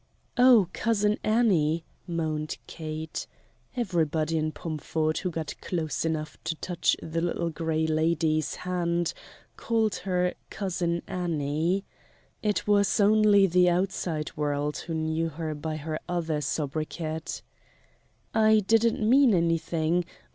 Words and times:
"Oh! 0.35 0.67
Cousin 0.73 1.19
Annie," 1.23 1.85
moaned 2.07 2.57
Kate 2.65 3.27
(everybody 3.77 4.35
in 4.35 4.51
Pomford 4.51 5.19
who 5.19 5.29
got 5.29 5.53
close 5.61 6.03
enough 6.05 6.39
to 6.43 6.55
touch 6.55 6.97
the 7.03 7.21
Little 7.21 7.51
Gray 7.51 7.85
Lady's 7.85 8.55
hand 8.55 9.13
called 9.57 9.97
her 9.97 10.33
"Cousin 10.49 11.03
Annie" 11.07 11.85
it 12.41 12.65
was 12.65 12.99
only 12.99 13.45
the 13.45 13.69
outside 13.69 14.35
world 14.35 14.77
who 14.79 14.95
knew 14.95 15.29
her 15.29 15.53
by 15.53 15.75
her 15.77 15.99
other 16.09 16.41
sobriquet), 16.41 17.43
"I 18.33 18.61
didn't 18.65 19.07
mean 19.07 19.35
anything. 19.35 20.03